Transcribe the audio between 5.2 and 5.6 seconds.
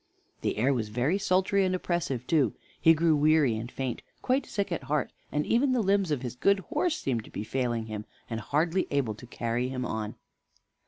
and